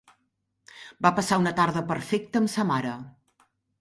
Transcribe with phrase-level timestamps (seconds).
[1.07, 2.95] Va passar una tarda perfecta amb sa mare.